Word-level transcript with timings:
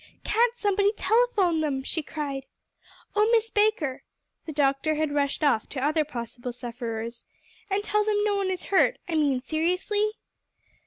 "Can't 0.23 0.55
somebody 0.57 0.91
telephone 0.93 1.61
them?" 1.61 1.83
she 1.83 2.01
cried; 2.01 2.47
"Oh, 3.15 3.29
Miss 3.31 3.51
Baker" 3.51 4.01
the 4.47 4.51
doctor 4.51 4.95
had 4.95 5.11
rushed 5.13 5.43
off 5.43 5.69
to 5.69 5.79
other 5.79 6.03
possible 6.03 6.51
sufferers 6.53 7.23
"and 7.69 7.83
tell 7.83 8.03
them 8.03 8.23
no 8.23 8.35
one 8.35 8.49
is 8.49 8.63
hurt; 8.73 8.97
I 9.07 9.13
mean 9.13 9.39
seriously?" 9.41 10.13